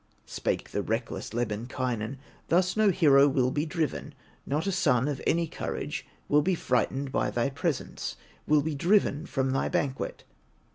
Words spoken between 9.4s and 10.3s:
thy banquet."